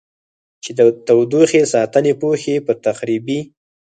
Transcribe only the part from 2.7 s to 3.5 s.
تخریبي